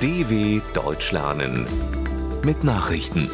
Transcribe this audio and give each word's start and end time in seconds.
DW 0.00 0.60
Deutsch 0.74 1.10
lernen 1.10 1.66
mit 2.44 2.62
Nachrichten. 2.62 3.28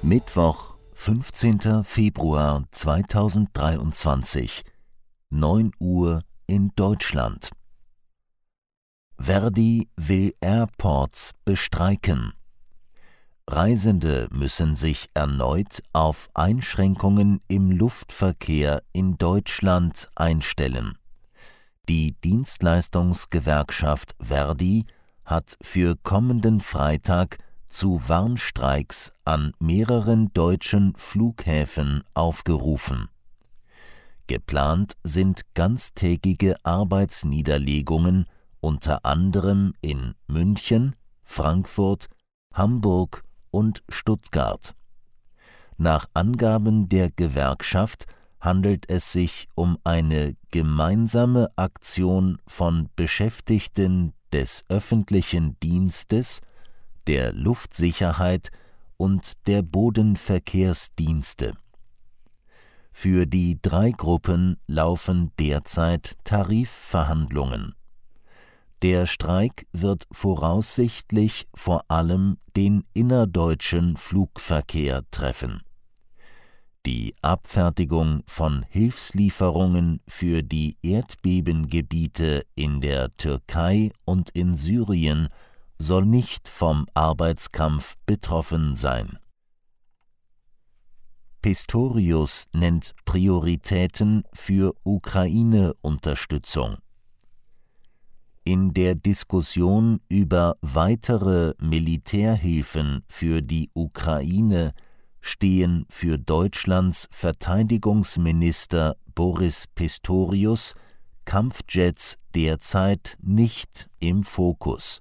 Mittwoch, 0.00 0.76
15. 0.92 1.82
Februar 1.82 2.62
2023, 2.70 4.62
9 5.30 5.72
Uhr 5.80 6.22
in 6.46 6.70
Deutschland. 6.76 7.50
Verdi 9.18 9.88
will 9.96 10.32
Airports 10.40 11.32
bestreiken. 11.44 12.32
Reisende 13.50 14.28
müssen 14.30 14.76
sich 14.76 15.08
erneut 15.14 15.82
auf 15.92 16.28
Einschränkungen 16.34 17.40
im 17.48 17.72
Luftverkehr 17.72 18.84
in 18.92 19.18
Deutschland 19.18 20.08
einstellen. 20.14 20.96
Die 21.92 22.16
Dienstleistungsgewerkschaft 22.24 24.16
Verdi 24.18 24.86
hat 25.26 25.58
für 25.60 25.94
kommenden 25.94 26.62
Freitag 26.62 27.36
zu 27.68 28.00
Warnstreiks 28.08 29.12
an 29.26 29.52
mehreren 29.58 30.32
deutschen 30.32 30.94
Flughäfen 30.96 32.02
aufgerufen. 32.14 33.10
Geplant 34.26 34.94
sind 35.04 35.42
ganztägige 35.52 36.56
Arbeitsniederlegungen 36.64 38.24
unter 38.60 39.04
anderem 39.04 39.74
in 39.82 40.14
München, 40.26 40.96
Frankfurt, 41.22 42.06
Hamburg 42.54 43.22
und 43.50 43.82
Stuttgart. 43.90 44.74
Nach 45.76 46.06
Angaben 46.14 46.88
der 46.88 47.10
Gewerkschaft 47.10 48.06
handelt 48.42 48.90
es 48.90 49.12
sich 49.12 49.48
um 49.54 49.78
eine 49.84 50.36
gemeinsame 50.50 51.48
Aktion 51.54 52.38
von 52.46 52.88
Beschäftigten 52.96 54.12
des 54.32 54.64
öffentlichen 54.68 55.58
Dienstes, 55.60 56.40
der 57.06 57.32
Luftsicherheit 57.32 58.50
und 58.96 59.32
der 59.46 59.62
Bodenverkehrsdienste. 59.62 61.54
Für 62.92 63.26
die 63.26 63.60
drei 63.62 63.92
Gruppen 63.92 64.58
laufen 64.66 65.30
derzeit 65.38 66.16
Tarifverhandlungen. 66.24 67.74
Der 68.82 69.06
Streik 69.06 69.66
wird 69.72 70.08
voraussichtlich 70.10 71.46
vor 71.54 71.82
allem 71.88 72.38
den 72.56 72.84
innerdeutschen 72.92 73.96
Flugverkehr 73.96 75.04
treffen. 75.12 75.62
Die 76.84 77.14
Abfertigung 77.22 78.24
von 78.26 78.66
Hilfslieferungen 78.68 80.00
für 80.08 80.42
die 80.42 80.76
Erdbebengebiete 80.82 82.42
in 82.56 82.80
der 82.80 83.14
Türkei 83.16 83.92
und 84.04 84.30
in 84.30 84.56
Syrien 84.56 85.28
soll 85.78 86.04
nicht 86.04 86.48
vom 86.48 86.86
Arbeitskampf 86.92 87.94
betroffen 88.04 88.74
sein. 88.74 89.16
Pistorius 91.40 92.48
nennt 92.52 92.96
Prioritäten 93.04 94.24
für 94.32 94.74
Ukraine-Unterstützung. 94.82 96.78
In 98.42 98.74
der 98.74 98.96
Diskussion 98.96 100.00
über 100.08 100.56
weitere 100.62 101.54
Militärhilfen 101.60 103.04
für 103.08 103.40
die 103.40 103.70
Ukraine 103.72 104.72
stehen 105.22 105.86
für 105.88 106.18
Deutschlands 106.18 107.08
Verteidigungsminister 107.10 108.96
Boris 109.14 109.66
Pistorius 109.74 110.74
Kampfjets 111.24 112.18
derzeit 112.34 113.16
nicht 113.22 113.88
im 114.00 114.24
Fokus. 114.24 115.00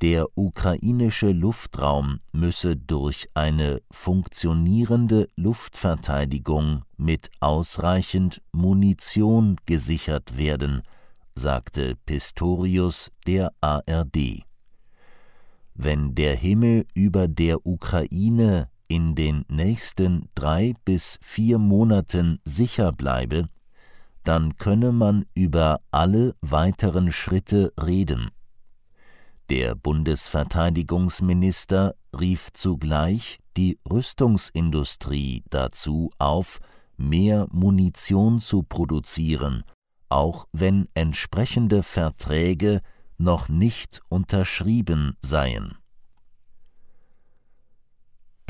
Der 0.00 0.26
ukrainische 0.34 1.30
Luftraum 1.30 2.20
müsse 2.32 2.74
durch 2.74 3.28
eine 3.34 3.82
funktionierende 3.90 5.28
Luftverteidigung 5.36 6.84
mit 6.96 7.30
ausreichend 7.40 8.40
Munition 8.50 9.56
gesichert 9.66 10.38
werden, 10.38 10.80
sagte 11.34 11.96
Pistorius 12.06 13.10
der 13.26 13.52
ARD. 13.60 14.42
Wenn 15.74 16.14
der 16.14 16.34
Himmel 16.34 16.86
über 16.94 17.28
der 17.28 17.66
Ukraine 17.66 18.69
in 18.90 19.14
den 19.14 19.46
nächsten 19.48 20.28
drei 20.34 20.74
bis 20.84 21.18
vier 21.22 21.58
Monaten 21.58 22.40
sicher 22.44 22.90
bleibe, 22.90 23.48
dann 24.24 24.56
könne 24.56 24.90
man 24.90 25.26
über 25.34 25.78
alle 25.92 26.34
weiteren 26.40 27.12
Schritte 27.12 27.72
reden. 27.80 28.32
Der 29.48 29.76
Bundesverteidigungsminister 29.76 31.94
rief 32.18 32.48
zugleich 32.52 33.38
die 33.56 33.78
Rüstungsindustrie 33.88 35.44
dazu 35.48 36.10
auf, 36.18 36.58
mehr 36.96 37.46
Munition 37.52 38.40
zu 38.40 38.64
produzieren, 38.64 39.62
auch 40.08 40.48
wenn 40.52 40.88
entsprechende 40.94 41.84
Verträge 41.84 42.80
noch 43.18 43.48
nicht 43.48 44.00
unterschrieben 44.08 45.16
seien. 45.22 45.79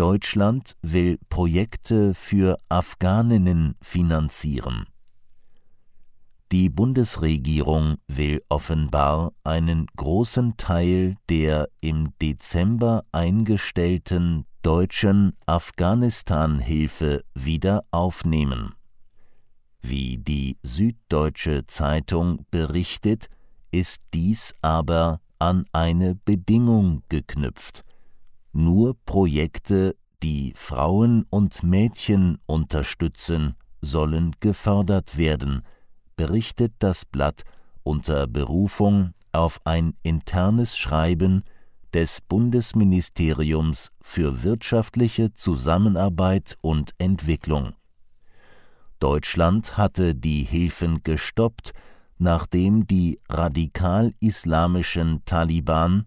Deutschland 0.01 0.79
will 0.81 1.19
Projekte 1.29 2.15
für 2.15 2.57
Afghaninnen 2.71 3.75
finanzieren. 3.83 4.87
Die 6.53 6.71
Bundesregierung 6.71 7.99
will 8.09 8.43
offenbar 8.49 9.33
einen 9.45 9.89
großen 9.95 10.57
Teil 10.57 11.17
der 11.29 11.69
im 11.83 12.15
Dezember 12.23 13.03
eingestellten 13.13 14.47
deutschen 14.63 15.37
Afghanistan-Hilfe 15.45 17.23
wieder 17.35 17.83
aufnehmen. 17.91 18.73
Wie 19.83 20.17
die 20.17 20.57
Süddeutsche 20.63 21.67
Zeitung 21.67 22.47
berichtet, 22.51 23.27
ist 23.71 24.01
dies 24.15 24.55
aber 24.63 25.21
an 25.39 25.67
eine 25.73 26.15
Bedingung 26.15 27.03
geknüpft 27.11 27.85
nur 28.53 28.97
Projekte, 29.05 29.97
die 30.23 30.53
Frauen 30.57 31.25
und 31.31 31.63
Mädchen 31.63 32.39
unterstützen, 32.47 33.55
sollen 33.81 34.37
gefördert 34.41 35.17
werden, 35.17 35.63
berichtet 36.17 36.75
das 36.79 37.05
Blatt 37.05 37.43
unter 37.83 38.27
Berufung 38.27 39.13
auf 39.33 39.61
ein 39.65 39.95
internes 40.03 40.77
Schreiben 40.77 41.43
des 41.95 42.21
Bundesministeriums 42.21 43.91
für 44.01 44.43
wirtschaftliche 44.43 45.33
Zusammenarbeit 45.33 46.57
und 46.61 46.93
Entwicklung. 46.99 47.75
Deutschland 48.99 49.77
hatte 49.79 50.15
die 50.15 50.45
Hilfen 50.45 51.03
gestoppt, 51.03 51.73
nachdem 52.19 52.87
die 52.87 53.19
radikal-islamischen 53.31 55.25
Taliban 55.25 56.05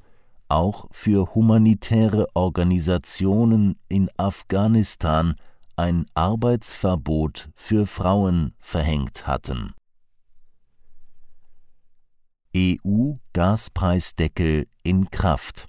auch 0.50 0.88
für 0.92 1.36
humanitäre 1.36 2.26
Organisationen 2.34 3.78
in 3.90 4.10
Afghanistan 4.18 5.36
ein 5.76 6.06
Arbeitsverbot 6.14 7.50
für 7.56 7.86
Frauen 7.88 8.54
verhängt 8.60 9.28
hatten. 9.28 9.74
EU-Gaspreisdeckel 12.56 14.68
in 14.84 15.10
Kraft. 15.10 15.68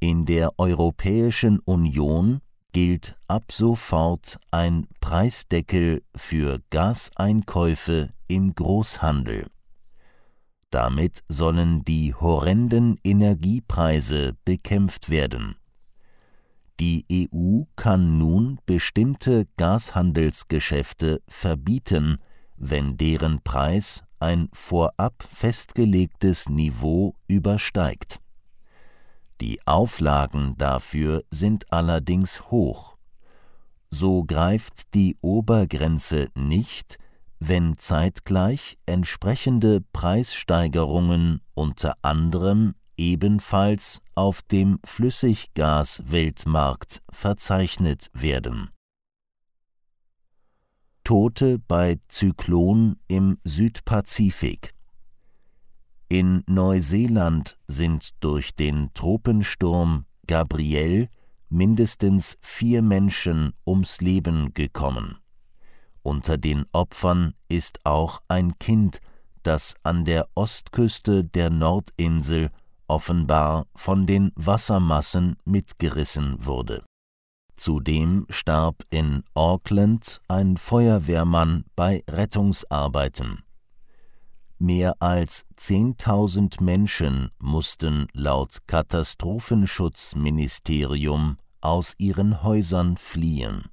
In 0.00 0.24
der 0.24 0.58
Europäischen 0.58 1.58
Union 1.60 2.40
gilt 2.72 3.14
ab 3.26 3.52
sofort 3.52 4.38
ein 4.50 4.88
Preisdeckel 5.00 6.02
für 6.16 6.60
Gaseinkäufe 6.70 8.14
im 8.28 8.54
Großhandel. 8.54 9.48
Damit 10.70 11.22
sollen 11.28 11.84
die 11.84 12.14
horrenden 12.14 12.98
Energiepreise 13.02 14.36
bekämpft 14.44 15.08
werden. 15.08 15.56
Die 16.80 17.04
EU 17.10 17.62
kann 17.74 18.18
nun 18.18 18.60
bestimmte 18.66 19.46
Gashandelsgeschäfte 19.56 21.20
verbieten, 21.26 22.18
wenn 22.56 22.96
deren 22.96 23.42
Preis 23.42 24.04
ein 24.20 24.48
vorab 24.52 25.26
festgelegtes 25.32 26.48
Niveau 26.48 27.14
übersteigt. 27.26 28.20
Die 29.40 29.60
Auflagen 29.66 30.54
dafür 30.58 31.24
sind 31.30 31.72
allerdings 31.72 32.50
hoch. 32.50 32.96
So 33.90 34.24
greift 34.24 34.94
die 34.94 35.16
Obergrenze 35.20 36.28
nicht, 36.34 36.98
wenn 37.40 37.76
zeitgleich 37.78 38.78
entsprechende 38.86 39.80
Preissteigerungen 39.92 41.40
unter 41.54 41.94
anderem 42.02 42.74
ebenfalls 42.96 44.00
auf 44.14 44.42
dem 44.42 44.78
Flüssiggasweltmarkt 44.84 47.02
verzeichnet 47.10 48.08
werden. 48.12 48.70
Tote 51.04 51.58
bei 51.58 51.98
Zyklon 52.08 52.96
im 53.08 53.38
Südpazifik 53.44 54.74
In 56.08 56.42
Neuseeland 56.46 57.58
sind 57.66 58.10
durch 58.20 58.54
den 58.54 58.92
Tropensturm 58.92 60.04
Gabrielle 60.26 61.08
mindestens 61.48 62.36
vier 62.42 62.82
Menschen 62.82 63.54
ums 63.66 64.02
Leben 64.02 64.52
gekommen. 64.52 65.16
Unter 66.02 66.38
den 66.38 66.64
Opfern 66.72 67.34
ist 67.48 67.80
auch 67.84 68.20
ein 68.28 68.58
Kind, 68.58 69.00
das 69.42 69.74
an 69.82 70.04
der 70.04 70.28
Ostküste 70.34 71.24
der 71.24 71.50
Nordinsel 71.50 72.50
offenbar 72.86 73.66
von 73.74 74.06
den 74.06 74.30
Wassermassen 74.34 75.36
mitgerissen 75.44 76.44
wurde. 76.44 76.84
Zudem 77.56 78.26
starb 78.30 78.84
in 78.90 79.24
Auckland 79.34 80.20
ein 80.28 80.56
Feuerwehrmann 80.56 81.64
bei 81.74 82.04
Rettungsarbeiten. 82.08 83.42
Mehr 84.60 84.94
als 85.00 85.44
10.000 85.56 86.62
Menschen 86.62 87.30
mussten 87.38 88.06
laut 88.12 88.58
Katastrophenschutzministerium 88.66 91.36
aus 91.60 91.94
ihren 91.98 92.42
Häusern 92.42 92.96
fliehen. 92.96 93.68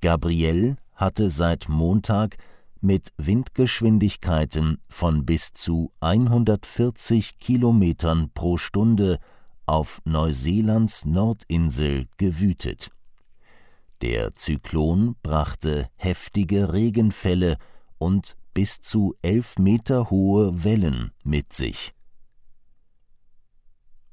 Gabrielle 0.00 0.76
hatte 1.00 1.30
seit 1.30 1.68
Montag 1.68 2.36
mit 2.82 3.12
Windgeschwindigkeiten 3.16 4.78
von 4.88 5.24
bis 5.24 5.52
zu 5.54 5.92
140 6.00 7.38
Kilometern 7.38 8.30
pro 8.34 8.58
Stunde 8.58 9.18
auf 9.64 10.02
Neuseelands 10.04 11.06
Nordinsel 11.06 12.06
gewütet. 12.18 12.90
Der 14.02 14.34
Zyklon 14.34 15.16
brachte 15.22 15.88
heftige 15.96 16.72
Regenfälle 16.72 17.56
und 17.98 18.36
bis 18.52 18.80
zu 18.82 19.14
elf 19.22 19.58
Meter 19.58 20.10
hohe 20.10 20.64
Wellen 20.64 21.12
mit 21.22 21.52
sich. 21.54 21.94